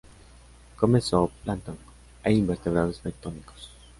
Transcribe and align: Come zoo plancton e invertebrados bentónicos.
Come 0.79 0.99
zoo 0.99 1.29
plancton 1.43 1.77
e 2.27 2.31
invertebrados 2.33 3.01
bentónicos. 3.03 3.61